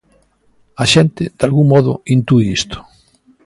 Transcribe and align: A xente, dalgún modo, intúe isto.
A 0.83 0.85
xente, 0.93 1.23
dalgún 1.39 1.67
modo, 1.73 1.93
intúe 2.15 2.43
isto. 2.59 2.77